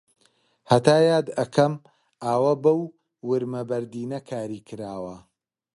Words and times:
هەتا 0.71 0.95
یاد 1.09 1.27
ئەکەم 1.37 1.73
ئاوە 2.25 2.53
بەو 2.63 2.79
ورمە 3.29 3.61
بەردینە 3.69 4.19
کاری 4.29 4.65
کراوە 4.67 5.15